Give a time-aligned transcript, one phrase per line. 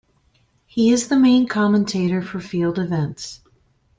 [0.65, 3.41] He is the main commentator for field events.